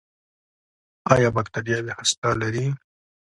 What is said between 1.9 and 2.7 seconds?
هسته لري؟